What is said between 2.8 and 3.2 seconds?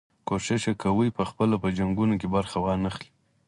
خلي.